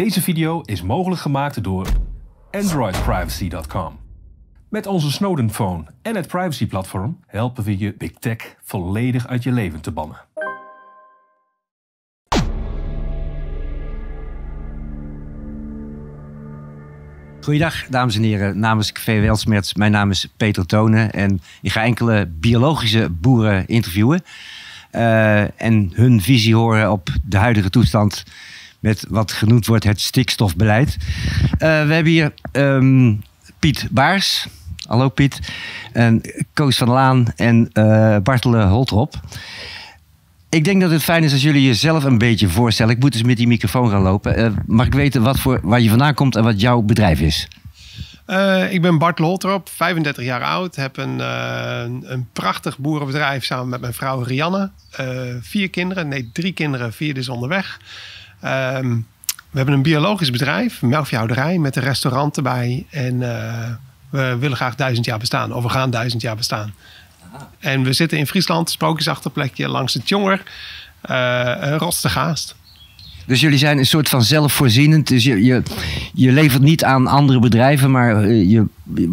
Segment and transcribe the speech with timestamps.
[0.00, 1.86] Deze video is mogelijk gemaakt door
[2.50, 3.98] AndroidPrivacy.com.
[4.68, 9.52] Met onze Snowden Phone en het privacyplatform helpen we je Big Tech volledig uit je
[9.52, 10.16] leven te bannen.
[17.40, 18.58] Goeiedag, dames en heren.
[18.58, 24.22] Namens KV Welsmerts, mijn naam is Peter Tonen en ik ga enkele biologische boeren interviewen.
[24.90, 28.24] eh, en hun visie horen op de huidige toestand
[28.80, 30.96] met wat genoemd wordt het stikstofbeleid.
[31.50, 33.14] Eh, we hebben hier ehm,
[33.58, 34.46] Piet Baars.
[34.86, 35.38] Hallo Piet.
[35.92, 36.20] En
[36.52, 39.14] Koos van Laan en eh Bartele Holtrop.
[40.48, 42.94] Ik denk dat het fijn is als jullie jezelf een beetje voorstellen.
[42.94, 44.36] Ik moet dus met die microfoon gaan lopen.
[44.36, 47.48] Eh, mag ik weten wat voor, waar je vandaan komt en wat jouw bedrijf is?
[48.30, 50.76] Eh, ik ben Bart Loltrop, 35 jaar oud.
[50.76, 54.70] Heb een, eh, een prachtig boerenbedrijf samen met mijn vrouw Rianne.
[54.90, 55.06] Eh,
[55.40, 57.80] vier kinderen, nee drie kinderen, vier is onderweg.
[58.40, 58.96] Ehm,
[59.50, 62.86] we hebben een biologisch bedrijf, een melkveehouderij met een restaurant erbij.
[62.90, 63.68] En eh,
[64.10, 66.74] we willen graag duizend jaar bestaan, of we gaan duizend jaar bestaan.
[67.58, 70.42] En we zitten in Friesland, sprookjesachterplekje langs het Jonger,
[71.10, 72.54] uh, een Rostegaast.
[73.26, 75.08] Dus jullie zijn een soort van zelfvoorzienend.
[75.08, 75.62] Dus je, je,
[76.14, 78.64] je levert niet aan andere bedrijven, maar eh, je,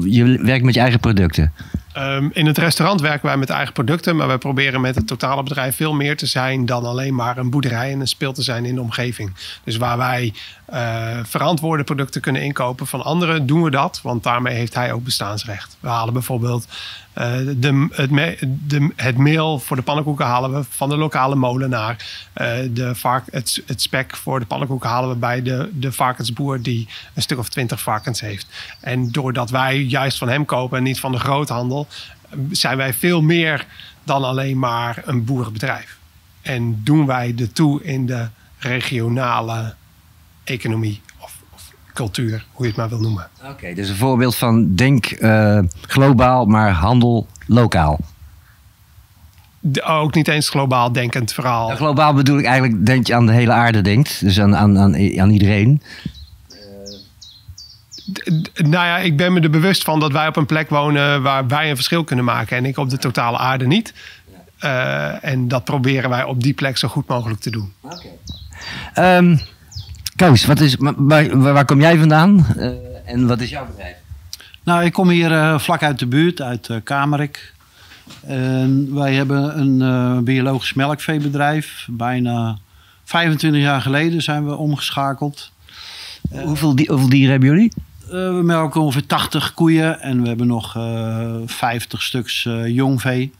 [0.06, 1.54] je werkt met je eigen producten.
[1.98, 5.44] Um, in het restaurant werken wij met eigen producten, maar wij proberen met het totale
[5.44, 8.66] bedrijf veel meer te zijn dan alleen maar een boerderij en een speel te zijn
[8.66, 9.34] in de omgeving.
[9.64, 10.34] Dus waar wij
[10.74, 15.04] uh, verantwoorde producten kunnen inkopen van anderen, doen we dat, want daarmee heeft hij ook
[15.04, 15.78] bestaansrecht.
[15.80, 16.68] We halen bijvoorbeeld
[17.18, 17.24] uh,
[17.58, 18.10] de, het,
[18.70, 22.06] de, het, meel voor de pannenkoeken halen we van de lokale molenaar.
[22.36, 26.62] Uh, de vark, het, het, spek voor de pannenkoeken halen we bij de, de varkensboer
[26.62, 28.48] die een stuk of twintig varkens heeft.
[28.80, 31.88] En doordat wij juist van hem kopen en niet van de groothandel,
[32.52, 33.66] zijn wij veel meer
[34.04, 35.98] dan alleen maar een boerenbedrijf.
[36.42, 39.76] En doen wij de toe in de regionale
[40.48, 43.28] economie of, of, cultuur, hoe je het maar wil noemen.
[43.42, 48.00] Oké, okay, dus een voorbeeld van denk uh, globaal, maar handel lokaal.
[49.60, 51.70] De, ook niet eens globaal denkend verhaal.
[51.70, 55.20] Globaal bedoel ik eigenlijk, denk je aan de hele aarde denkt, dus aan, aan, aan,
[55.20, 55.82] aan iedereen.
[58.54, 61.48] Nou ja, ik ben me er bewust van dat wij op een plek wonen waar
[61.48, 63.94] wij een verschil kunnen maken en ik op de totale aarde niet.
[64.62, 67.74] Uh, en dat proberen wij op die plek zo goed mogelijk te doen.
[67.82, 69.18] Okay.
[69.18, 69.40] Um,
[70.18, 72.72] Koos, wat is, waar, waar, kom jij vandaan uh,
[73.06, 73.96] en wat is jouw bedrijf?
[74.64, 77.54] Nou, ik kom hier uh, vlak uit de buurt, uit uh, Kamerik.
[78.22, 81.88] En wij hebben een biologisch melkveebedrijf.
[81.90, 82.58] Bijna
[83.04, 85.52] 25 jaar geleden zijn we omgeschakeld.
[86.30, 87.72] hoeveel, di hoeveel dieren hebben jullie?
[88.10, 90.78] we melken ongeveer 80 koeien en we hebben nog
[91.46, 93.34] 50 stuks jongvee.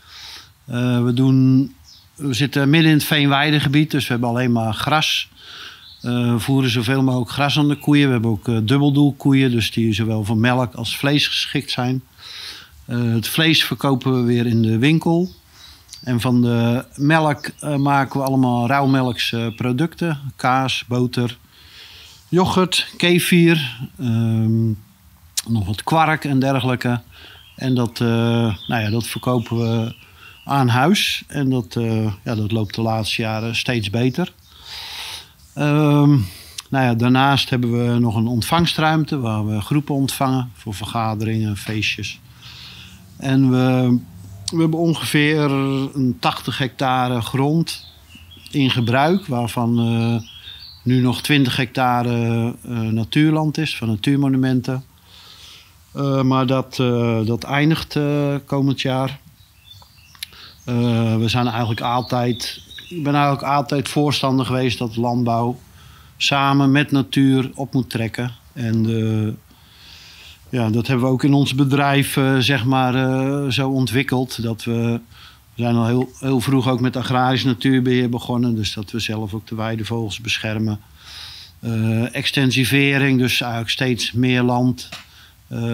[0.66, 1.74] we, doen,
[2.16, 5.30] we zitten midden in het veenweidegebied, dus we hebben alleen maar gras.
[6.02, 8.06] We voeren zoveel mogelijk gras aan de koeien.
[8.06, 12.04] We hebben ook uh, dubbeldoelkoeien, dus die zowel voor melk als vlees geschikt zijn.
[12.88, 15.32] Uh, het vlees verkopen we weer in de winkel.
[16.04, 20.20] En van de melk maken we allemaal rauwmelkse producten.
[20.36, 21.38] Kaas, boter,
[22.30, 24.78] yoghurt, kefir, um,
[25.48, 27.02] nog wat kwark en dergelijke.
[27.56, 29.96] En dat, nou ja, dat verkopen we
[30.46, 31.24] aan huis.
[31.28, 31.74] En dat,
[32.24, 34.34] ja, dat loopt de laatste jaren steeds beter.
[35.60, 36.26] Um,
[36.70, 42.20] nou ja, daarnaast hebben we nog een ontvangstruimte waar we groepen ontvangen voor vergaderingen, feestjes.
[43.18, 43.98] En we,
[44.52, 47.86] we hebben ongeveer een 80 hectare grond
[48.52, 50.22] in gebruik, waarvan uh,
[50.84, 54.84] nu nog 20 hectare uh, natuurland is, van natuurmonumenten.
[55.96, 56.76] Uh, maar dat,
[57.26, 58.00] dat eindigt
[58.46, 59.20] komend jaar.
[60.64, 65.60] we zijn eigenlijk altijd ik ben eigenlijk altijd voorstander geweest dat landbouw
[66.18, 68.32] samen met natuur op moet trekken.
[68.54, 69.34] En uh,
[70.50, 74.44] ja, dat hebben we ook in ons bedrijf uh, zeg maar, uh, zo ontwikkeld.
[74.44, 75.00] Dat we,
[75.56, 78.56] we zijn al heel, heel vroeg ook met agrarisch natuurbeheer begonnen.
[78.56, 80.80] Dus dat we zelf ook de weidevogels beschermen.
[82.12, 84.90] extensivering, dus eigenlijk steeds meer land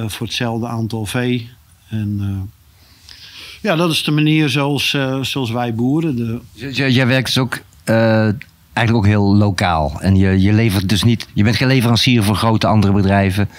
[0.06, 1.50] voor hetzelfde aantal vee.
[1.90, 2.52] En
[3.64, 6.16] ja, dat is de manier zoals, uh, zoals wij boeren.
[6.16, 6.40] De...
[6.92, 7.96] Jij werkt dus ook uh,
[8.74, 9.98] eigenlijk ook heel lokaal.
[10.00, 11.28] En je, je levert dus niet.
[11.34, 13.50] Je bent geen leverancier voor grote andere bedrijven.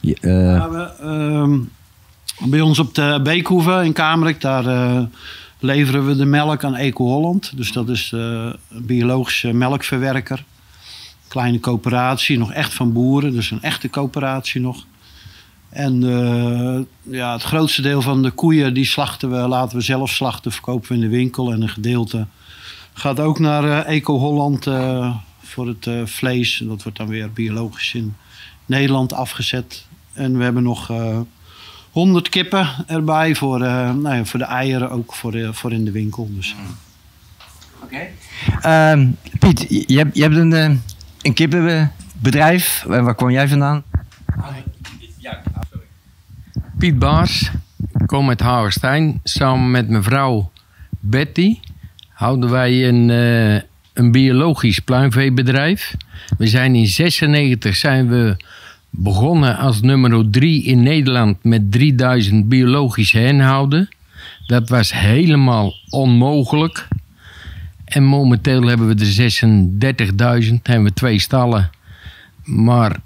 [0.00, 0.56] Je, uh...
[0.56, 5.08] ja, we, uh, bij ons op de Beekhoeve in Kamerik, daar
[5.58, 7.52] leveren we de melk aan Eco Holland.
[7.56, 10.44] Dus dat is een biologische melkverwerker.
[11.28, 14.84] Kleine coöperatie, nog echt van boeren, dus een echte coöperatie nog.
[15.72, 16.80] En uh,
[17.16, 20.88] ja, het grootste deel van de koeien die slachten we, laten we zelf slachten, verkopen
[20.88, 21.52] we in de winkel.
[21.52, 22.26] En een gedeelte
[22.92, 26.62] gaat ook naar uh, Eco Holland uh, voor het eh, vlees.
[26.64, 28.14] Dat wordt dan weer biologisch in
[28.66, 29.86] Nederland afgezet.
[30.12, 31.20] En we hebben nog eh
[31.92, 35.84] 100 kippen erbij voor, eh, nou ja, voor de eieren, ook voor, eh, voor in
[35.84, 36.28] de winkel.
[36.30, 36.54] Dus.
[38.60, 39.08] Ehm,
[39.38, 40.70] Piet, je hebt, je hebt een, eh,
[41.22, 42.84] een kippenbedrijf.
[42.86, 43.82] Waar waar kwam jij vandaan?
[46.82, 47.50] Piet Baars,
[47.94, 49.20] ik kom uit Houwerstein.
[49.24, 50.50] Samen met mijn vrouw
[51.00, 51.58] Betty
[52.08, 53.54] houden wij een, eh,
[53.92, 55.94] een biologisch pluimveebedrijf.
[56.38, 58.36] We zijn in 96 zijn we
[58.90, 63.88] begonnen als nummer 3 in Nederland met 3000 biologische henhouden.
[64.46, 66.88] Dat was helemaal onmogelijk.
[67.84, 71.70] En momenteel hebben we er 36.000, hebben we twee stallen.
[72.44, 72.96] Maar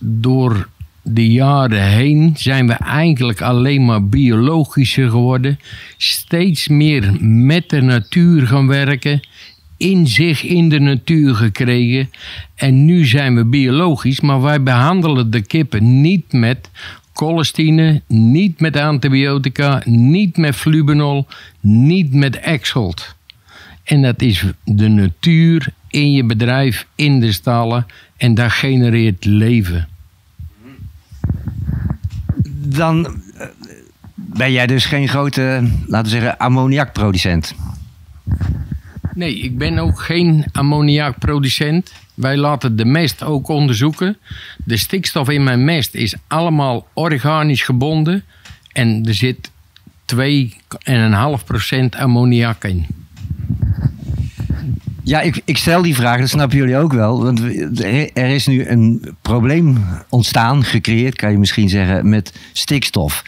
[0.00, 0.68] door
[1.08, 5.58] de jaren heen zijn we eigenlijk alleen maar biologischer geworden.
[5.96, 9.20] Steeds meer met de natuur gaan werken.
[9.76, 12.10] Inzicht in de natuur gekregen.
[12.54, 16.70] En nu zijn we biologisch, maar wij behandelen de kippen niet met
[17.12, 21.26] cholestine, niet met antibiotica, niet met flubenol,
[21.60, 23.14] niet met Exalt.
[23.84, 27.86] En dat is de natuur in je bedrijf, in de stallen.
[28.16, 29.88] En dat genereert leven.
[32.66, 33.46] Dan eh,
[34.14, 37.54] ben jij dus geen grote, laten we zeggen, ammoniakproducent.
[39.14, 41.92] Nee, ik ben ook geen ammoniakproducent.
[42.14, 44.16] Wij laten de mest ook onderzoeken.
[44.64, 48.24] De stikstof in mijn mest is allemaal organisch gebonden.
[48.72, 49.50] En er zit
[50.14, 50.16] 2,5%
[51.98, 52.86] ammoniak in.
[55.06, 57.22] Ja, ik, ik stel die vraag, dat snappen jullie ook wel.
[57.22, 57.40] Want
[58.14, 63.24] er is nu een probleem ontstaan, gecreëerd, kan je misschien zeggen, met stikstof.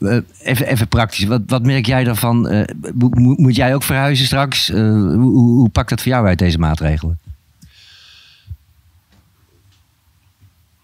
[0.00, 2.48] Eh, even, even praktisch, wat, wat merk jij daarvan?
[2.48, 4.70] Eh, mo- mo- moet jij ook verhuizen straks?
[4.70, 7.18] Eh, hoe, hoe, hoe pakt dat voor jou uit, deze maatregelen?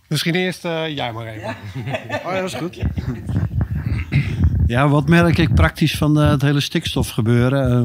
[0.06, 1.56] Misschien eerst eh, jij maar even.
[2.26, 2.78] Oh ja, dat is goed.
[4.66, 7.70] Ja, wat merk ik praktisch van eh, het hele stikstofgebeuren?
[7.70, 7.82] Eh,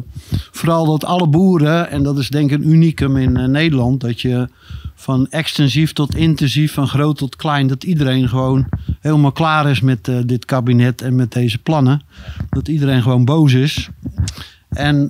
[0.51, 4.21] vooral dat alle boeren, en dat is denk ik een unicum in eh, Nederland, dat
[4.21, 4.49] je
[4.95, 10.11] van extensief tot intensief, van groot tot klein, dat iedereen gewoon helemaal klaar is met
[10.25, 12.01] dit kabinet en met deze plannen.
[12.49, 13.89] Dat iedereen gewoon boos is.
[14.69, 15.09] En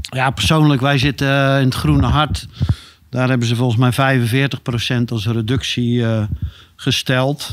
[0.00, 2.48] ja, persoonlijk, wij zitten in het Groene Hart.
[3.10, 4.20] Daar hebben ze volgens mij
[5.00, 6.04] 45% als reductie
[6.76, 7.52] gesteld.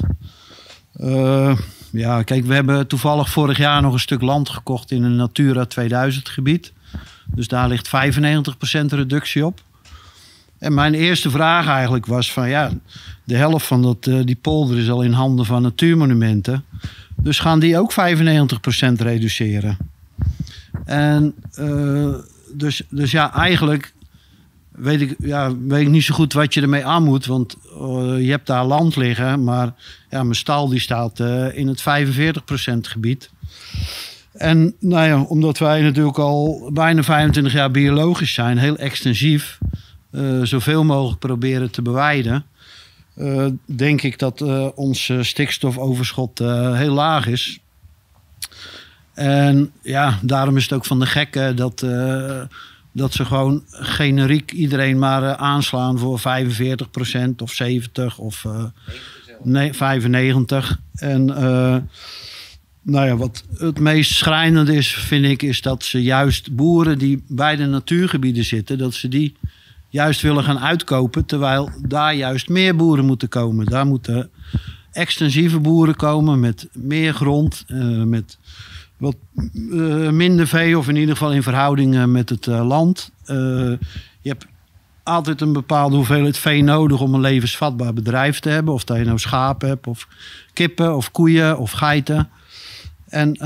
[0.93, 1.57] Eh,
[1.91, 5.65] ja, kijk, we hebben toevallig vorig jaar nog een stuk land gekocht in een Natura
[5.65, 6.73] 2000 gebied.
[7.25, 7.91] Dus daar ligt 95%
[8.85, 9.61] reductie op.
[10.57, 12.71] En mijn eerste vraag eigenlijk was van ja,
[13.23, 16.63] de helft van dat, eh, die polder is al in handen van natuurmonumenten.
[17.15, 19.77] Dus gaan die ook 95% reduceren?
[20.85, 22.13] En eh,
[22.53, 23.93] dus, dus ja, eigenlijk
[24.79, 27.25] weet ik, ja, weet ik niet zo goed wat je ermee aan moet.
[27.25, 29.43] Want eh, je hebt daar land liggen.
[29.43, 29.73] Maar
[30.09, 31.83] ja, mijn stal die staat eh, in het 45%
[32.81, 33.29] gebied.
[34.33, 39.57] En nou ja, omdat wij natuurlijk al bijna 25 jaar biologisch zijn, heel extensief,
[40.11, 42.45] eh, zoveel mogelijk proberen te bewijden,
[43.65, 44.41] denk ik dat
[44.75, 46.39] ons stikstofoverschot
[46.73, 47.59] heel laag is.
[49.13, 51.85] En ja, daarom is het ook van de gekken dat,
[52.99, 56.23] dat ze gewoon generiek iedereen maar eh, aanslaan voor 45%
[57.37, 58.63] of 70% of eh,
[59.43, 59.77] nee, 95%.
[60.93, 61.77] En eh,
[62.81, 67.23] nou ja, wat het meest schrijnende is, vind ik, is dat ze juist boeren die
[67.27, 69.35] bij de natuurgebieden zitten, dat ze die
[69.89, 73.65] juist willen gaan uitkopen, terwijl daar juist meer boeren moeten komen.
[73.65, 74.29] Daar moeten
[74.91, 77.65] extensieve boeren komen met meer grond,
[78.05, 78.37] met
[78.99, 79.15] wat
[79.71, 83.11] eh, minder vee, of in ieder geval in verhouding eh, met het eh, land.
[84.21, 84.45] Je hebt
[85.03, 88.73] altijd een bepaalde hoeveelheid vee nodig om een levensvatbaar bedrijf te hebben.
[88.73, 90.07] Of dat je nou schapen hebt, of
[90.53, 92.29] kippen, of koeien, of geiten.
[93.09, 93.37] En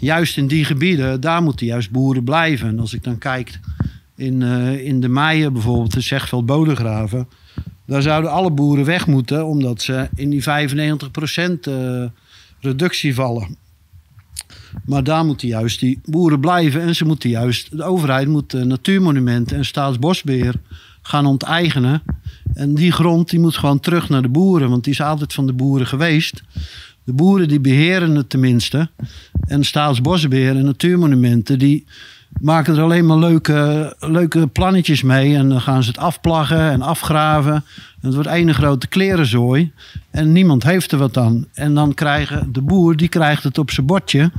[0.00, 2.68] juist in die gebieden, daar moeten juist boeren blijven.
[2.68, 3.60] En als ik dan kijk
[4.16, 4.42] in,
[4.82, 7.28] in de Meijen bijvoorbeeld, de Zegveld Bodegraven.
[7.90, 10.46] Daar zouden alle boeren weg moeten, omdat ze in die 95%
[11.60, 12.04] eh,
[12.60, 13.56] reductie vallen.
[14.84, 16.80] Maar daar moeten juist die boeren blijven.
[16.80, 20.54] En ze moeten juist, de overheid moet natuurmonumenten en staatsbosbeheer
[21.02, 22.02] gaan onteigenen.
[22.54, 25.46] En die grond die moet gewoon terug naar de boeren, want die is altijd van
[25.46, 26.42] de boeren geweest.
[27.04, 28.90] De boeren die beheren het tenminste.
[29.46, 31.84] En staatsbosbeheer en natuurmonumenten die
[32.40, 35.36] maken er alleen maar leuke, leuke plannetjes mee.
[35.36, 37.54] En dan gaan ze het afplaggen en afgraven.
[37.54, 39.72] En het wordt één grote klerenzooi.
[40.10, 41.46] En niemand heeft er wat aan.
[41.52, 44.30] En dan krijgen de boer, die krijgt het op zijn bordje...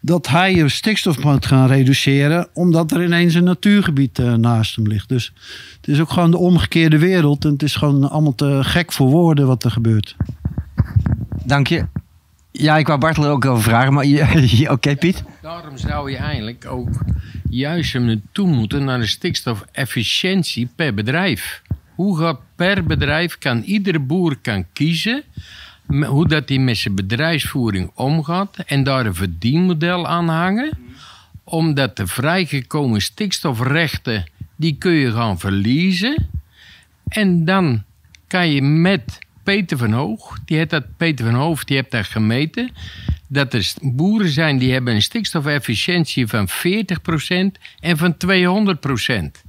[0.00, 2.48] dat hij je stikstof moet gaan reduceren...
[2.52, 5.08] omdat er ineens een natuurgebied uh, naast hem ligt.
[5.08, 5.32] Dus
[5.76, 7.44] het is ook gewoon de omgekeerde wereld.
[7.44, 10.16] En het is gewoon allemaal te gek voor woorden wat er gebeurt.
[11.44, 11.95] Dank je.
[12.58, 14.06] Ja, ik wou Bartel ook over vragen, maar
[14.74, 15.24] oké Piet?
[15.42, 16.88] Daarom zou je eigenlijk ook
[17.50, 21.62] juist naartoe moeten naar de stikstofefficiëntie per bedrijf.
[21.94, 25.22] Hoe gaat per bedrijf, kan iedere boer kan kiezen
[25.86, 30.78] hoe dat hij met zijn bedrijfsvoering omgaat en daar een verdienmodel aan hangen.
[31.44, 34.24] Omdat de vrijgekomen stikstofrechten,
[34.56, 36.28] die kun je gaan verliezen.
[37.08, 37.82] En dan
[38.26, 42.06] kan je met Peter van Hoog, die heeft dat, Peter van Hoog, die heeft dat
[42.06, 42.70] gemeten.
[43.28, 46.52] Dat er boeren zijn die hebben een stikstofefficiëntie van 40%
[47.80, 49.44] en van 200%.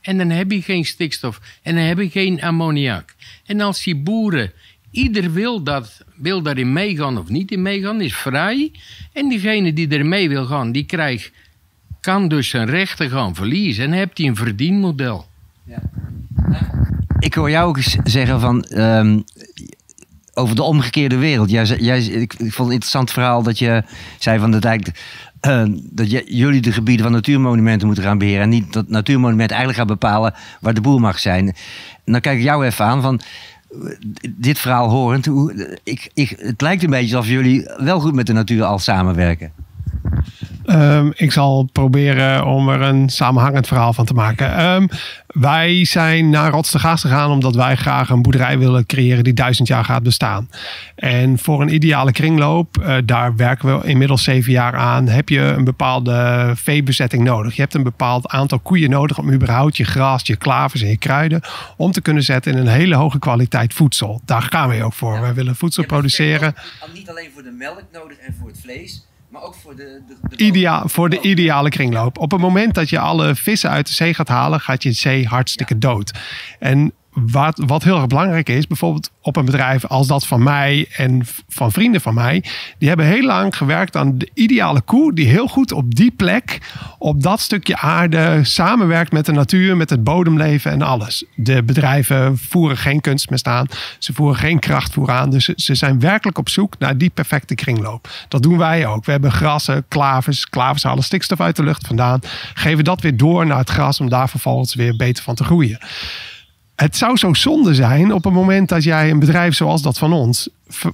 [0.00, 3.14] En dan heb je geen stikstof en dan heb je geen ammoniak.
[3.46, 4.52] En als die boeren,
[4.90, 8.72] ieder wil, dat, wil daarin meegaan of niet in meegaan, is vrij.
[9.12, 11.32] En diegene die er mee wil gaan, die krijgt,
[12.00, 13.84] kan dus zijn rechten gaan verliezen.
[13.84, 15.26] En dan hebt hij een verdienmodel.
[15.64, 15.82] Ja
[17.18, 18.64] ik hoor jou ook zeggen van.
[18.68, 19.24] Um,
[20.38, 21.50] over de omgekeerde wereld.
[21.50, 23.82] Jij, jij, ik, vond het een interessant verhaal dat je
[24.18, 25.00] zei van dat eigenlijk.
[25.46, 28.42] Uh, dat jullie de gebieden van natuurmonumenten moeten gaan beheren.
[28.42, 31.46] En niet dat natuurmonument eigenlijk gaat bepalen waar de boer mag zijn.
[32.04, 33.20] En dan kijk ik jou even aan van
[34.30, 35.28] dit verhaal horend.
[35.84, 39.52] Ik, ik, het lijkt een beetje alsof jullie wel goed met de natuur al samenwerken.
[40.70, 44.64] Um, ik zal proberen om er een samenhangend verhaal van te maken.
[44.64, 44.88] Um,
[45.26, 49.84] wij zijn naar Rotterdam gegaan omdat wij graag een boerderij willen creëren die duizend jaar
[49.84, 50.50] gaat bestaan.
[50.94, 55.40] En voor een ideale kringloop, uh, daar werken we inmiddels zeven jaar aan, heb je
[55.40, 57.54] een bepaalde veebezetting nodig.
[57.54, 60.98] Je hebt een bepaald aantal koeien nodig om überhaupt je gras, je klavers en je
[60.98, 61.40] kruiden
[61.76, 64.20] om te kunnen zetten in een hele hoge kwaliteit voedsel.
[64.24, 65.14] Daar gaan we ook voor.
[65.14, 65.20] Ja.
[65.20, 66.54] Wij willen voedsel produceren.
[66.94, 69.06] Niet alleen voor de melk nodig en voor het vlees
[69.38, 70.02] maar ook voor de...
[70.06, 72.18] de, de Idea, voor de ideale kringloop.
[72.18, 75.26] Op het moment dat je alle vissen uit de zee gaat halen, gaat je zee
[75.26, 76.18] hartstikke dood.
[76.58, 76.92] En
[77.26, 81.26] wat, wat heel erg belangrijk is, bijvoorbeeld op een bedrijf als dat van mij en
[81.48, 82.44] van vrienden van mij,
[82.78, 86.58] die hebben heel lang gewerkt aan de ideale koe, die heel goed op die plek,
[86.98, 91.24] op dat stukje aarde, samenwerkt met de natuur, met het bodemleven en alles.
[91.34, 93.66] De bedrijven voeren geen kunstmest aan,
[93.98, 98.08] ze voeren geen krachtvoer aan, dus ze zijn werkelijk op zoek naar die perfecte kringloop.
[98.28, 99.04] Dat doen wij ook.
[99.04, 102.20] We hebben grassen, klavers, klavers halen stikstof uit de lucht vandaan,
[102.54, 105.78] geven dat weer door naar het gras om daar vervolgens weer beter van te groeien
[106.80, 110.12] het zou zo zonde zijn op het moment dat jij een bedrijf zoals dat van
[110.12, 110.48] ons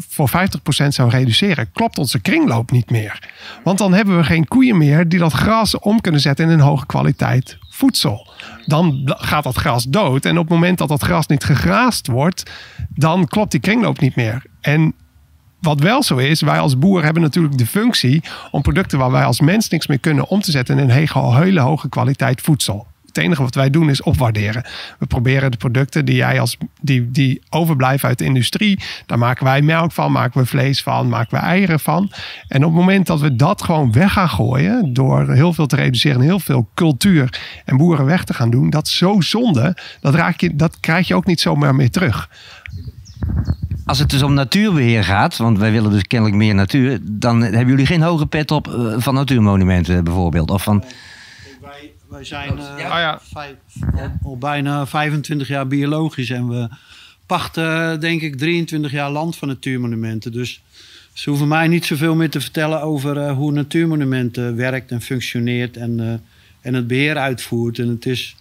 [0.08, 3.30] voor 50% zou reduceren, klopt onze kringloop niet meer.
[3.64, 6.60] Want dan hebben we geen koeien meer die dat gras om kunnen zetten in een
[6.60, 8.28] hoge kwaliteit voedsel.
[8.66, 10.24] Dan gaat dat gras dood.
[10.24, 12.50] En op het moment dat dat gras niet gegraast wordt,
[12.88, 14.42] dan klopt die kringloop niet meer.
[14.60, 14.94] En
[15.60, 19.24] wat wel zo is, wij als boer hebben natuurlijk de functie om producten waar wij
[19.24, 22.86] als mens niks meer kunnen om te zetten in een hele hoge kwaliteit voedsel.
[23.14, 24.64] Het enige wat wij doen is opwaarderen.
[24.98, 28.80] We proberen de producten die, jij als, die, die overblijven uit de industrie.
[29.06, 32.10] Daar maken wij melk van, maken we vlees van, maken we eieren van.
[32.48, 34.92] En op het moment dat we dat gewoon weg gaan gooien.
[34.92, 38.70] door heel veel te reduceren en heel veel cultuur en boeren weg te gaan doen.
[38.70, 39.76] dat is zo zonde.
[40.00, 42.28] Dat, raak je, dat krijg je ook niet zomaar meer terug.
[43.84, 47.68] Als het dus om natuurbeheer gaat, want wij willen dus kennelijk meer natuur, dan hebben
[47.68, 50.50] jullie geen hoge pet op eh, van natuurmonumenten bijvoorbeeld.
[50.50, 50.84] Of van.
[52.14, 53.00] Wij zijn uh, ja.
[53.00, 53.20] ja.
[53.32, 53.56] Vijf,
[53.96, 56.68] al, al, bijna 25 jaar biologisch en we
[57.26, 60.32] pachten denk ik 23 jaar land van natuurmonumenten.
[60.32, 60.62] Dus
[61.12, 65.76] ze hoeven mij niet zoveel meer te vertellen over uh, hoe natuurmonumenten werkt en functioneert
[65.76, 66.12] en, uh,
[66.60, 67.78] en het beheer uitvoert.
[67.78, 68.36] En het is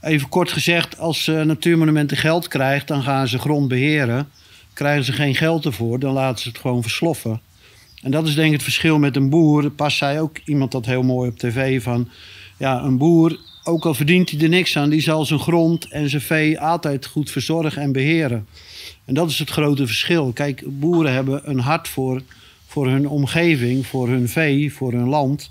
[0.00, 4.28] even kort gezegd, als natuurmonumenten geld krijgt, dan gaan ze grond beheren.
[4.72, 7.40] Krijgen ze geen geld ervoor, dan laten ze het gewoon versloffen.
[8.02, 9.70] En dat is denk ik het verschil met een boer.
[9.70, 12.08] Pas zei ook iemand dat heel mooi op tv van
[12.56, 16.08] ja, een boer, ook al verdient hij er niks aan, die zal zijn grond en
[16.08, 18.46] zijn vee altijd goed verzorgen en beheren.
[19.04, 20.32] En dat is het grote verschil.
[20.32, 22.22] Kijk, boeren hebben een hart voor,
[22.66, 25.50] voor hun omgeving, voor hun vee, voor hun land.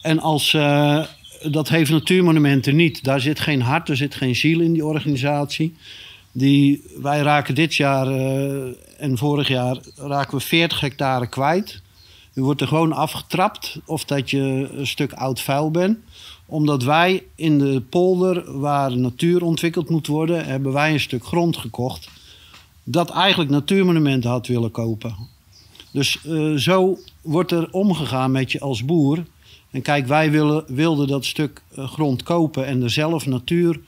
[0.00, 1.04] En als, uh,
[1.50, 3.04] dat heeft natuurmonumenten niet.
[3.04, 5.74] Daar zit geen hart, er zit geen ziel in die organisatie.
[6.32, 8.66] Die, wij raken dit jaar uh,
[8.98, 11.80] en vorig jaar raken we 40 hectare kwijt.
[12.36, 15.98] U wordt er gewoon afgetrapt of dat je een stuk oud vuil bent.
[16.46, 21.56] Omdat wij in de polder, waar natuur ontwikkeld moet worden, hebben wij een stuk grond
[21.56, 22.08] gekocht.
[22.84, 25.16] Dat eigenlijk natuurmonumenten had willen kopen.
[25.90, 29.24] Dus uh, zo wordt er omgegaan met je als boer.
[29.70, 33.80] En kijk, wij willen, wilden dat stuk eh, grond kopen en er zelf natuur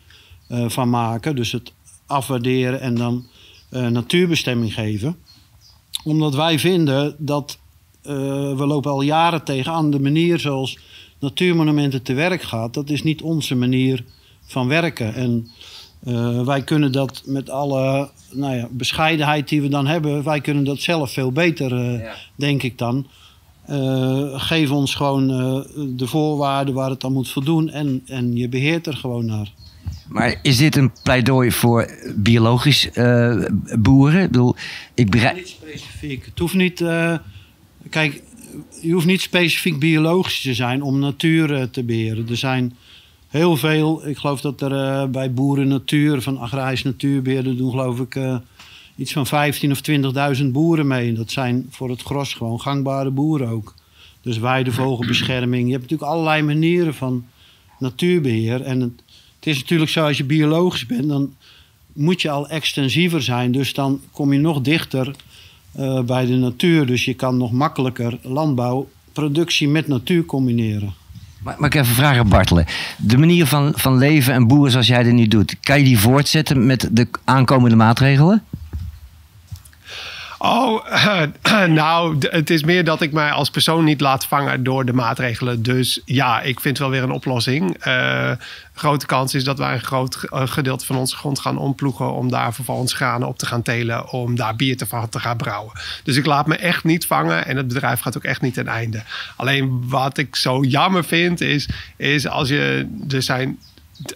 [0.48, 1.36] eh, van maken.
[1.36, 1.72] Dus het
[2.06, 3.26] afwaarderen en dan
[3.68, 5.16] eh, natuurbestemming geven.
[6.04, 7.67] Omdat wij vinden dat eh,
[8.02, 10.78] we lopen al jaren tegenaan de manier zoals
[11.18, 12.74] natuurmonumenten te werk gaat.
[12.74, 14.04] Dat is niet onze manier
[14.44, 15.14] van werken.
[15.14, 15.48] En
[16.04, 20.64] eh, wij kunnen dat met alle nou ja, bescheidenheid die we dan hebben, wij kunnen
[20.64, 23.06] dat zelf veel beter, eh, denk ik dan.
[23.68, 25.60] Eh, geef ons gewoon eh,
[25.96, 29.52] de voorwaarden waar het dan moet voldoen en, en je beheert er gewoon naar.
[30.08, 33.44] Maar is dit een pleidooi voor biologisch eh,
[33.78, 34.22] boeren?
[34.22, 34.56] Ik bedoel,
[34.94, 35.36] ik begrijp...
[35.36, 36.24] Niet specifiek.
[36.24, 36.84] Het hoeft niet.
[37.90, 38.22] Kijk,
[38.80, 42.28] je hoeft niet specifiek biologisch te zijn om natuur eh, te beheren.
[42.28, 42.76] Er zijn
[43.28, 44.08] heel veel.
[44.08, 48.14] Ik geloof dat er eh, bij Boeren Natuur van Agrarisch Natuurbeheer er doen, geloof ik,
[48.14, 48.36] eh,
[48.96, 49.80] iets van 15 of
[50.40, 51.08] 20.000 boeren mee.
[51.08, 53.74] En dat zijn voor het gros gewoon gangbare boeren ook.
[54.22, 55.66] Dus weidevogelbescherming.
[55.66, 57.24] Je hebt natuurlijk allerlei manieren van
[57.78, 58.62] natuurbeheer.
[58.62, 58.92] En het,
[59.36, 61.34] het is natuurlijk zo, als je biologisch bent, dan
[61.92, 63.52] moet je al extensiever zijn.
[63.52, 65.14] Dus dan kom je nog dichter
[65.72, 66.86] eh, bij de natuur.
[66.86, 70.94] Dus je kan nog makkelijker landbouwproductie met natuur combineren.
[71.42, 72.66] Maar, ik even vragen, Bartelen.
[72.98, 75.98] De manier van, van leven en boeren zoals jij dit nu doet, kan je die
[75.98, 78.42] voortzetten met de aankomende maatregelen?
[80.38, 80.84] Oh,
[81.66, 85.62] nou, het is meer dat ik mij als persoon niet laat vangen door de maatregelen.
[85.62, 87.76] Dus ja, ik vind wel weer een oplossing.
[87.76, 88.30] Eh,
[88.74, 92.12] grote kans is dat wij een groot eh, gedeelte van onze grond gaan omploegen...
[92.12, 95.36] om daar vervolgens granen op te gaan telen, om daar bier te, van te gaan
[95.36, 95.72] brouwen.
[96.02, 98.68] Dus ik laat me echt niet vangen en het bedrijf gaat ook echt niet ten
[98.68, 99.02] einde.
[99.36, 102.88] Alleen wat ik zo jammer vind is, is als je...
[103.08, 103.58] Er zijn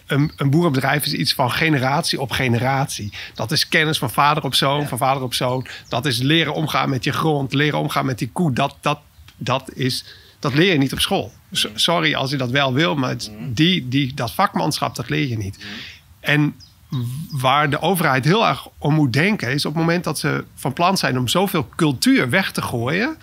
[0.07, 3.13] een, een boerenbedrijf is iets van generatie op generatie.
[3.33, 5.65] Dat is kennis van vader op zoon, van vader op zoon.
[5.87, 8.53] Dat is leren omgaan met je grond, leren omgaan met die koe.
[8.53, 8.99] Dat, dat,
[9.37, 10.05] dat, is,
[10.39, 11.31] dat leer je niet op school.
[11.75, 15.37] Sorry als je dat wel wil, maar het- die, die, dat vakmanschap, dat leer je
[15.37, 15.65] niet.
[16.19, 16.55] En
[17.31, 20.73] waar de overheid heel erg om moet denken, is op het moment dat ze van
[20.73, 23.17] plan zijn om zoveel cultuur weg te gooien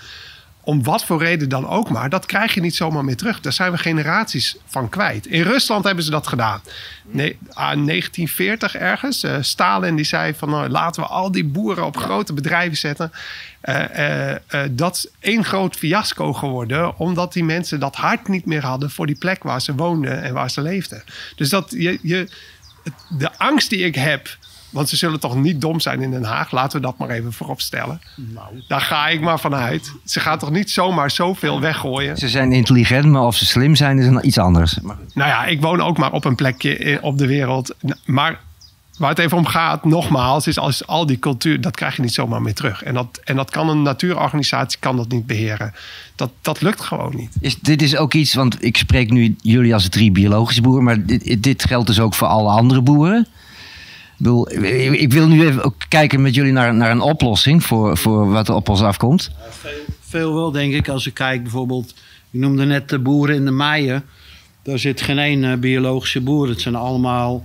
[0.62, 3.40] om wat voor reden dan ook maar, dat krijg je niet zomaar meer terug.
[3.40, 5.26] Daar zijn we generaties van kwijt.
[5.26, 6.61] In Rusland hebben ze dat gedaan.
[7.07, 9.23] Nee, aan 1940 ergens.
[9.23, 13.12] eh, Stalin die zei van nou, laten we al die boeren op grote bedrijven zetten.
[13.61, 18.65] Eh, eh, dat is één groot fiasco geworden, omdat die mensen dat hart niet meer
[18.65, 21.02] hadden voor die plek waar ze woonden en waar ze leefden.
[21.37, 22.28] Dus dat je, je,
[23.08, 24.39] de angst die ik heb.
[24.71, 26.50] Want ze zullen toch niet dom zijn in Den Haag.
[26.50, 28.00] Laten we dat maar even voorop stellen.
[28.69, 29.93] Daar ga ik maar vanuit.
[30.04, 32.17] Ze gaan toch niet zomaar zoveel weggooien.
[32.17, 34.80] Ze zijn intelligent, maar of ze slim zijn is iets anders.
[34.80, 34.97] Maar.
[35.15, 37.75] Nou ja, ik woon ook maar op een plekje in- op de wereld.
[38.04, 38.39] Maar
[38.99, 42.15] waar het even om gaat, nogmaals, is als al die cultuur, dat krijg je niet
[42.15, 42.83] zomaar meer terug.
[42.83, 45.75] En dat, en dat kan een natuurorganisatie kan dat niet beheren.
[46.15, 47.37] Dat, dat lukt gewoon niet.
[47.41, 51.04] Is, dit is ook iets, want ik spreek nu jullie als drie biologische boeren, maar
[51.06, 53.26] dit, dit geldt dus ook voor alle andere boeren.
[54.21, 58.30] Ik, ik wil nu even ook kijken met jullie naar, naar een oplossing voor, voor
[58.30, 59.30] wat er op ons afkomt.
[60.00, 60.89] Veel wel, denk ik.
[60.89, 61.95] Als ik kijk bijvoorbeeld,
[62.30, 64.04] ik noemde net de boeren in de Meijen.
[64.63, 66.49] Daar zit geen één eh, biologische boer.
[66.49, 67.45] Het zijn allemaal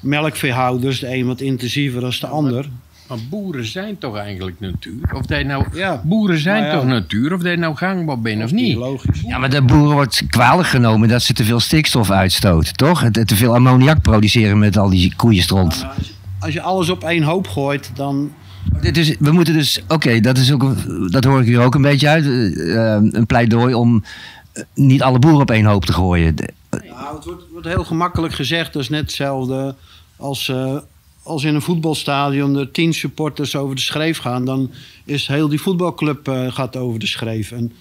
[0.00, 1.00] melkveehouders.
[1.00, 2.68] De een wat intensiever dan de ander.
[3.10, 5.14] Maar boeren zijn toch eigenlijk natuur?
[5.14, 6.00] Of dat nou, Ja.
[6.04, 6.72] Boeren zijn ja.
[6.72, 7.34] toch natuur?
[7.34, 8.74] Of dat nou gangbaar bent of niet?
[8.74, 9.20] Biologisch.
[9.26, 13.00] Ja, maar de boeren wordt kwalijk genomen dat ze te veel stikstof uitstoten, toch?
[13.00, 15.82] Het- Te veel ammoniak produceren met al die koeienstront.
[15.82, 18.32] Nou, als, je, als je alles op één hoop gooit, dan...
[18.80, 20.74] Dit is, we moeten dus, oké, dat is ook,
[21.12, 22.24] dat hoor ik hier ook een beetje uit.
[22.24, 24.04] eh, eh, een pleidooi om
[24.52, 26.34] eh, niet alle boeren op één hoop te gooien.
[26.70, 28.72] Nou, het wordt, wordt heel gemakkelijk gezegd.
[28.72, 29.74] Dat is net hetzelfde
[30.16, 30.76] als, eh,
[31.22, 34.44] als in een voetbalstadion er tien supporters over de schreef gaan.
[34.44, 34.70] Dan
[35.04, 37.52] is heel die voetbalclub eh, gaat over de schreef.
[37.52, 37.72] En,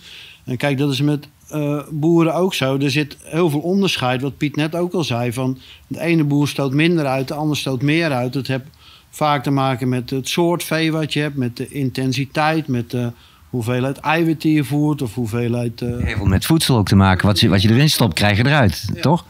[0.45, 2.77] en kijk, dat is met eh, boeren ook zo.
[2.77, 5.33] Er zit heel veel onderscheid, wat Piet net ook al zei.
[5.33, 8.33] Van de ene boer stoot minder uit, de ander stoot meer uit.
[8.33, 8.63] Het heeft
[9.09, 13.11] vaak te maken met het soort vee wat je hebt, met de intensiteit, met de
[13.49, 15.81] hoeveelheid eiwit die je voert of hoeveelheid...
[15.81, 17.27] eh, Heel veel met voedsel ook te maken.
[17.27, 19.25] Wat je, wat je erin stopt, krijg je eruit, toch?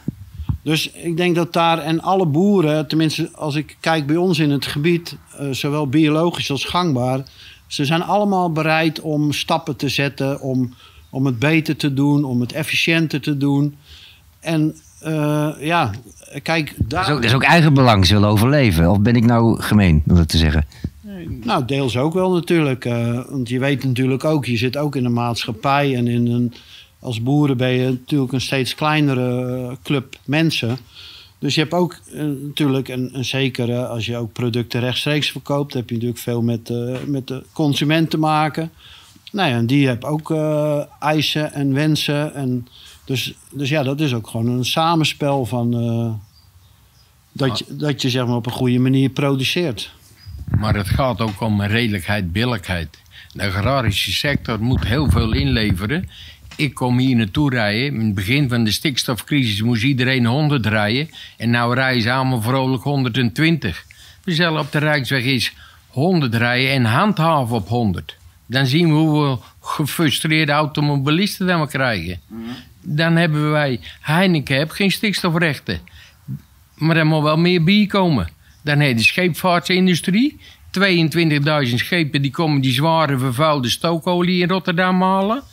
[0.69, 4.51] Dus ik denk dat daar en alle boeren, tenminste als ik kijk bij ons in
[4.51, 7.23] het gebied, eh, zowel biologisch als gangbaar,
[7.67, 10.73] ze zijn allemaal bereid om stappen te zetten, om,
[11.10, 13.75] om het beter te doen, om het efficiënter te doen.
[14.39, 15.91] En eh, ja,
[16.43, 18.89] kijk, Dat daar, is, ook, dat is ook eigen belang, ze willen overleven.
[18.89, 20.65] Of ben ik nou gemeen, om dat te zeggen?
[21.43, 22.86] nou deels ook wel natuurlijk.
[22.86, 26.53] eh, want je weet natuurlijk ook, je zit ook in een maatschappij en in een,
[26.99, 30.77] als boeren ben je natuurlijk een steeds kleinere club mensen.
[31.39, 35.31] Dus je hebt ook eh, natuurlijk, en, en zeker eh, als je ook producten rechtstreeks
[35.31, 38.71] verkoopt, heb je natuurlijk veel met, eh, met de consument te maken.
[39.31, 42.33] Nou ja, en die hebben ook eh, eisen en wensen.
[42.33, 42.67] En
[43.05, 45.71] Dus, dus ja, dat is ook gewoon een samenspel van.
[47.31, 49.91] dat, je, dat je zeg maar op een goede manier produceert.
[50.57, 52.97] Maar het gaat ook om redelijkheid, billijkheid.
[53.33, 56.09] De agrarische sector moet heel veel inleveren.
[56.59, 57.85] Ik kom hier naartoe rijden.
[57.85, 61.09] In het begin van de stikstofcrisis moest iedereen 100 rijden.
[61.37, 63.85] En nou rijden ze allemaal vrolijk 120.
[64.23, 65.53] We zullen op de Rijksweg eens
[65.87, 68.17] 100 rijden en handhaven op 100.
[68.45, 72.19] Dan zien we hoeveel gefrustreerde automobilisten dan we krijgen.
[72.81, 75.79] Dan hebben wij, Heineken heeft geen stikstofrechten.
[76.75, 78.29] Maar er moet wel meer bier komen.
[78.63, 80.39] Dan je de scheepvaartindustrie.
[81.67, 85.43] 22.000 schepen die komen die zware vervuilde stookolie in Rotterdam halen.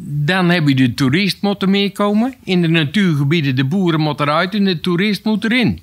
[0.00, 2.34] Dan heb je de toerist moet er meer komen.
[2.44, 5.80] In de natuurgebieden, de boeren moeten eruit en de toerist moet erin.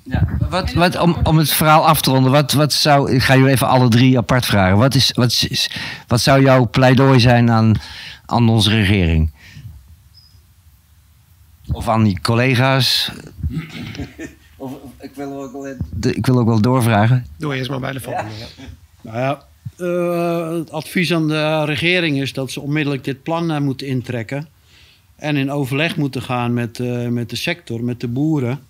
[0.50, 3.48] Wat, wat, om, om het verhaal af te ronden, wat, wat zou, ik ga je
[3.48, 4.76] even alle drie apart vragen.
[4.76, 5.70] Wat, is, wat, is,
[6.06, 7.74] wat zou jouw pleidooi zijn aan,
[8.26, 9.30] aan onze regering?
[11.72, 13.12] Of aan die collega's?
[14.56, 15.66] Of, ik, wil ook wel,
[16.00, 17.26] ik wil ook wel doorvragen.
[17.36, 18.30] Doe eerst maar bij de volgende.
[18.38, 18.64] ja.
[19.00, 19.42] Nou ja,
[19.76, 24.48] eh, het advies aan de regering is dat ze onmiddellijk dit plan eh, moeten intrekken.
[25.16, 28.60] En in overleg moeten gaan met, eh, met de sector, met de boeren.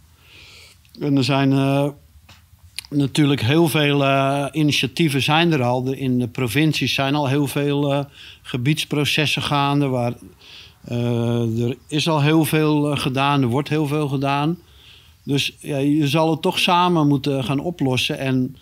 [1.00, 1.48] En er zijn
[2.90, 4.04] natuurlijk heel veel
[4.52, 5.92] initiatieven zijn er al.
[5.92, 8.06] In de provincies zijn al heel veel
[8.42, 9.86] gebiedsprocessen gaande.
[9.86, 10.12] Waar,
[10.88, 14.58] er is al heel veel gedaan, er wordt heel veel gedaan.
[15.22, 18.18] Dus ja, je zal het toch samen moeten gaan oplossen.
[18.18, 18.56] En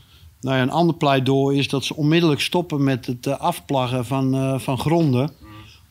[0.44, 4.35] nou ja, een ander pleidooi is dat ze onmiddellijk stoppen met het eh, afplaggen van,
[4.35, 5.30] eh, van gronden.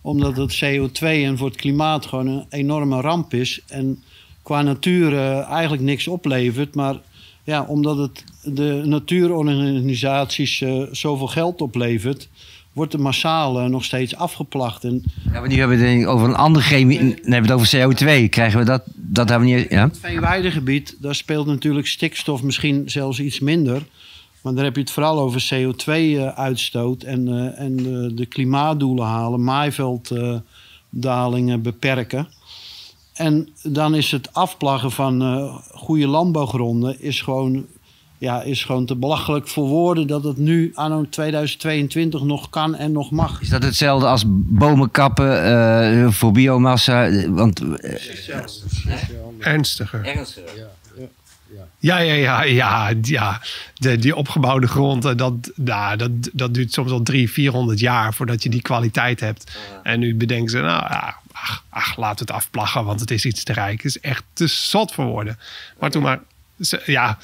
[0.01, 3.61] Omdat het CO2 en voor het klimaat gewoon een enorme ramp is.
[3.67, 4.03] En
[4.43, 6.75] qua natuur eh, eigenlijk niks oplevert.
[6.75, 6.95] Maar
[7.43, 12.29] ja, omdat het de natuurorganisaties eh, zoveel geld oplevert,
[12.73, 14.83] wordt massaal eh, nog steeds afgeplacht.
[14.83, 16.99] En Ja, maar nu hebben we het over een andere chemie.
[16.99, 18.29] Dan hebben we het over CO2.
[18.29, 18.83] Krijgen we dat?
[18.95, 19.69] Dat hebben we niet.
[19.69, 19.83] Ja?
[19.83, 23.83] het veenweidegebied, daar speelt natuurlijk stikstof misschien zelfs iets minder.
[24.43, 29.43] Maar daar heb je het vooral over CO2-uitstoot en, eh, en eh, de klimaatdoelen halen,
[29.43, 32.27] maaivelddalingen beperken.
[33.13, 37.65] En dan is het afplaggen van eh, goede landbouwgronden is gewoon,
[38.17, 42.91] ja, is gewoon te belachelijk voor woorden dat het nu anno 2022 nog kan en
[42.91, 43.41] nog mag.
[43.41, 47.27] Is dat hetzelfde als bomen kappen eh, voor biomassa?
[47.29, 47.93] Want eh,
[49.39, 50.05] Ernstiger.
[50.05, 50.67] Ja,
[51.79, 53.41] ja, ja, ja, ja.
[53.73, 58.13] De, die opgebouwde grond, eh, dat, nou, dat, dat duurt soms al drie, 400 jaar
[58.13, 59.57] voordat je die kwaliteit hebt.
[59.83, 63.43] En nu bedenken ze, nou ja, ach, ach, laat het afplaggen, want het is iets
[63.43, 63.81] te rijk.
[63.81, 65.39] Het is echt te zot voor woorden.
[65.79, 66.19] Maar toen maar,
[66.85, 67.17] ja,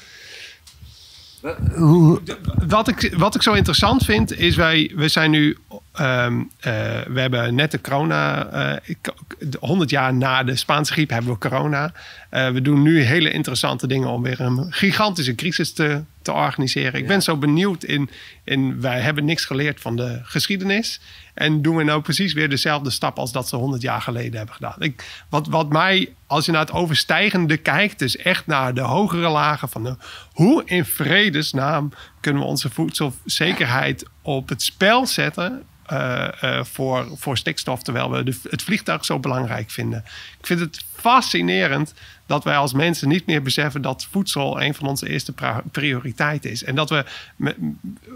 [2.66, 5.58] wat ik, wat ik zo interessant vind, is wij, we zijn nu,
[6.00, 6.72] ehm, eh,
[7.08, 11.32] we hebben net de corona, eh, ik- de 100 jaar na de Spaanse griep hebben
[11.32, 11.92] we corona.
[12.30, 17.00] Eh, we doen nu hele interessante dingen om weer een gigantische crisis te, te organiseren.
[17.00, 18.10] Ik ben zo benieuwd in,
[18.44, 21.00] in, wij hebben niks geleerd van de geschiedenis.
[21.34, 24.54] En doen we nou precies weer dezelfde stap als dat ze 100 jaar geleden hebben
[24.54, 24.76] gedaan.
[24.78, 29.28] Ik, wat, wat mij, als je naar het overstijgende kijkt, dus echt naar de hogere
[29.28, 29.96] lagen van de,
[30.32, 37.36] hoe in vredesnaam kunnen we onze voedselzekerheid op het spel zetten eh, eh, voor, voor
[37.36, 40.04] stikstof, terwijl we de, het vliegtuig zo belangrijk vinden.
[40.38, 41.94] Ik vind het fascinerend
[42.30, 45.34] dat wij als mensen niet meer beseffen dat voedsel een van onze eerste
[45.70, 46.64] prioriteiten is.
[46.64, 47.04] En dat we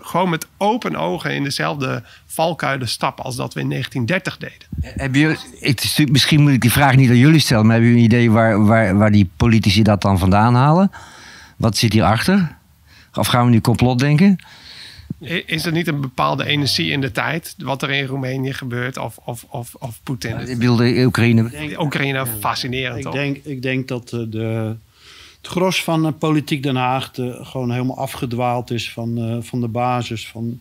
[0.01, 4.99] gewoon met open ogen in dezelfde valkuilen stappen als dat we in 1930 deden.
[5.01, 8.13] Hebben jullie, misschien moet ik die vraag niet aan jullie stellen, maar hebben jullie een
[8.13, 10.91] idee waar, waar, waar die politici dat dan vandaan halen?
[11.57, 12.57] Wat zit hierachter?
[13.13, 14.39] Of gaan we nu complot denken?
[15.47, 19.19] Is er niet een bepaalde energie in de tijd, wat er in Roemenië gebeurt, of,
[19.25, 20.39] of, of, of Poetin?
[20.39, 21.51] Ik bedoel, de Oekraïne.
[21.79, 23.15] Oekraïne, fascinerend Ik toch?
[23.15, 24.77] denk, ik denk dat eh, de,
[25.37, 29.61] het gros van eh, politiek Den Haag de, gewoon helemaal afgedwaald is van, eh, van
[29.61, 30.29] de basis.
[30.29, 30.61] Van,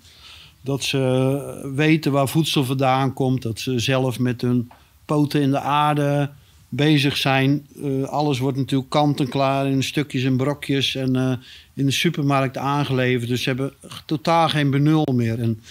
[0.62, 3.42] dat ze weten waar voedsel vandaan komt.
[3.42, 4.72] Dat ze zelf met hun
[5.06, 6.30] poten in de aarde
[6.76, 7.68] bezig zijn.
[7.84, 11.34] Eh, alles wordt natuurlijk kant-en-klaar in stukjes en brokjes en eh,
[11.74, 13.30] in de supermarkt aangeleverd.
[13.30, 13.74] Dus ze hebben
[14.06, 15.40] totaal geen benul meer.
[15.40, 15.62] En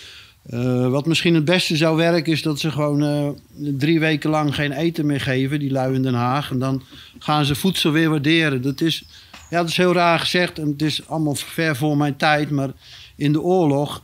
[0.43, 4.73] eh, wat misschien het beste zou werken is dat ze gewoon drie weken lang geen
[4.73, 6.51] eten meer geven, die lui in Den Haag.
[6.51, 6.83] En dan
[7.19, 8.62] gaan ze voedsel weer waarderen.
[8.62, 9.05] Dat is,
[9.51, 12.51] ja, dat is heel raar gezegd en het is allemaal ver voor mijn tijd.
[12.51, 12.71] Maar
[13.17, 14.03] in de oorlog,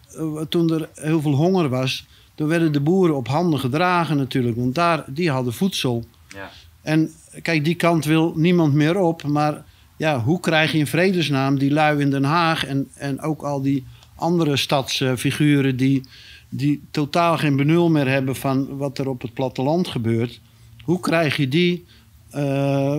[0.49, 4.57] toen er heel veel honger was, toen werden de boeren op handen gedragen natuurlijk.
[4.57, 6.05] Want daar, die hadden voedsel.
[6.29, 6.51] Ja.
[6.89, 7.11] En
[7.43, 9.23] kijk, die kant wil niemand meer op.
[9.27, 9.65] Maar
[9.97, 13.63] ja, hoe krijg je in vredesnaam die lui in Den Haag en, en ook al
[13.63, 16.03] die andere stadsfiguren die,
[16.49, 20.41] die totaal geen benul meer hebben van wat er op het platteland gebeurt.
[20.85, 21.85] Hoe krijg je die
[22.31, 22.99] eh,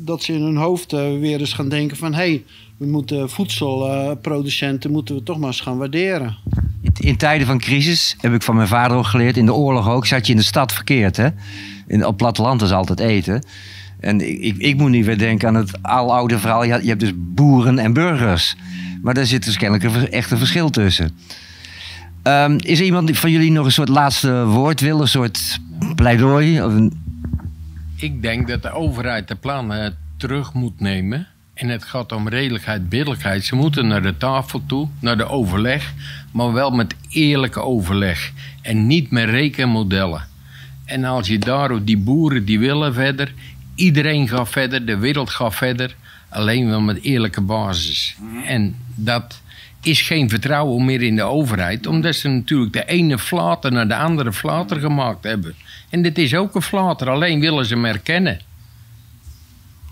[0.00, 2.12] dat ze in hun hoofd eh, weer eens gaan denken van...
[2.12, 2.44] hé, hey,
[2.76, 6.36] we moeten voedselproducenten moeten we toch maar eens gaan waarderen.
[7.00, 10.06] In, tijden van crisis, heb ik van mijn vader ook geleerd, in de oorlog ook,
[10.06, 11.16] zat je in de stad verkeerd.
[11.16, 11.28] Hè?
[11.86, 13.42] In, op platteland is altijd eten.
[14.00, 16.64] En ik, ik, moet niet weer denken aan het aloude verhaal.
[16.64, 18.56] Je, hebt dus boeren en burgers.
[19.02, 21.10] Maar daar zit dus kennelijk een echt een verschil tussen.
[22.22, 25.00] Ehm, is er iemand van jullie nog een soort laatste woord wil?
[25.00, 25.58] Een soort
[25.94, 26.62] pleidooi?
[26.62, 26.72] Of.
[27.96, 31.26] Ik denk dat de overheid de plannen terug moet nemen.
[31.58, 33.44] En het gaat om redelijkheid, billijkheid.
[33.44, 35.92] Ze moeten naar de tafel toe, naar de overleg.
[36.32, 38.32] Maar wel met eerlijke overleg.
[38.62, 40.28] En niet met rekenmodellen.
[40.84, 43.32] En als je daarop, die boeren die willen verder.
[43.74, 45.96] Iedereen gaat verder, de wereld gaat verder.
[46.28, 48.16] Alleen wel met eerlijke basis.
[48.44, 49.40] En dat
[49.82, 51.86] is geen vertrouwen meer in de overheid.
[51.86, 55.54] Omdat ze natuurlijk de ene flater naar de andere flater gemaakt hebben.
[55.88, 58.40] En dit is ook een flater, alleen willen ze hem erkennen.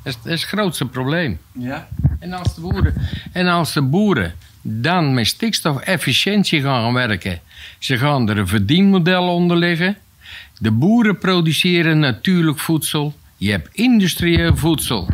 [0.06, 1.38] Dat is, dat is het grootste probleem.
[1.52, 1.88] Ja.
[2.18, 2.94] En als, de boeren,
[3.32, 7.40] en als de boeren dan met stikstofefficiëntie gaan werken,
[7.78, 9.96] ze gaan er een verdienmodel onder liggen.
[10.58, 13.14] De boeren produceren natuurlijk voedsel.
[13.36, 15.08] Je hebt industrieel voedsel.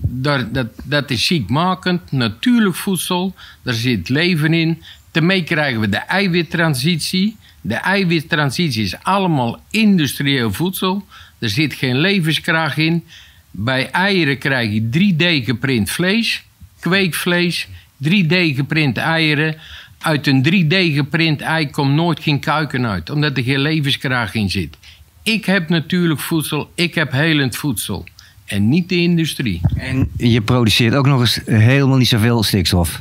[0.00, 3.34] Daar, dat, dat is ziekmakend, natuurlijk voedsel.
[3.62, 4.82] Daar zit leven in.
[5.10, 7.36] Daarmee krijgen we de eiwittransitie.
[7.60, 11.06] De eiwittransitie is allemaal industrieel voedsel.
[11.38, 13.04] Er zit geen levenskracht in.
[13.50, 16.42] Bij eieren krijg je 3D geprint vlees,
[16.80, 17.68] kweekvlees,
[18.04, 19.56] 3D geprint eieren.
[19.98, 24.50] Uit een 3D geprint ei komt nooit geen kuiken uit, omdat er geen levenskracht in
[24.50, 24.76] zit.
[25.22, 28.04] Ik heb natuurlijk voedsel, ik heb helend voedsel.
[28.44, 29.60] En niet de industrie.
[29.76, 33.00] En je produceert ook nog eens helemaal niet zoveel stikstof.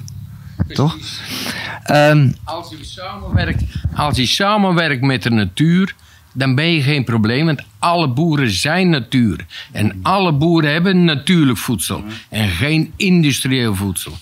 [0.67, 0.97] Toch?
[1.83, 3.63] Ehm, Als u, samenwerkt,
[3.95, 5.95] als u samenwerkt met de natuur,
[6.33, 7.45] dan ben je geen probleem.
[7.45, 9.45] Want alle boeren zijn natuur.
[9.71, 12.03] En alle boeren hebben natuurlijk voedsel.
[12.29, 14.13] En geen industrieel voedsel.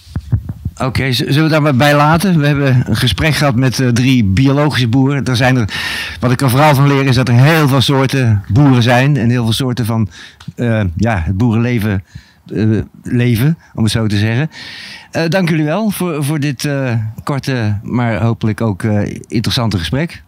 [0.77, 2.39] Oké, zullen we daar bij laten?
[2.39, 5.25] We hebben een gesprek gehad met eh, drie biologische boeren.
[5.25, 5.69] Er zijn er,
[6.19, 9.17] wat ik er vooral van leer is dat er heel veel soorten boeren zijn.
[9.17, 10.09] En heel veel soorten van
[10.55, 12.03] eh, ja, het boerenleven
[12.53, 14.49] eh, leven, om het zo te zeggen.
[15.29, 16.69] Dank jullie wel voor, voor dit
[17.23, 18.83] korte, maar hopelijk ook
[19.27, 20.23] interessante gesprek.